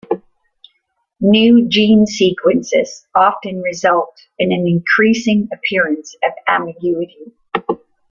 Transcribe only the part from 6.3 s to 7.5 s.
ambiguity.